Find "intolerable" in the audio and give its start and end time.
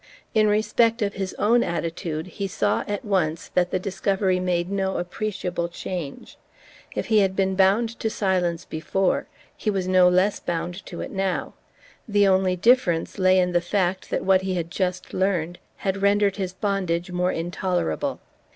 17.31-18.19